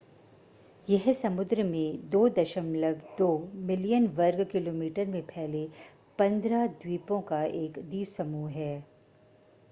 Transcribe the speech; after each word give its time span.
यह 0.87 1.11
समुद्र 1.13 1.63
में 1.63 2.09
2.2 2.11 3.27
मिलियन 3.67 4.07
वर्ग 4.07 4.43
किलोमीटर 4.51 5.05
में 5.05 5.21
फैले 5.21 5.67
15 6.19 6.67
द्वीपों 6.81 7.21
एक 7.45 7.79
द्वीपसमूह 7.79 8.49
है 8.49 8.73